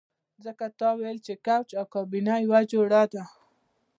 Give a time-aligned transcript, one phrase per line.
[0.45, 3.23] ځکه تا ویل چې کوچ او کابینه یوه جوړه ده